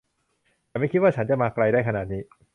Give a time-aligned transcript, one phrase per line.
[0.69, 2.21] ฉันไม่คิดว่าฉันจะมาไกลได้ขนาดนี้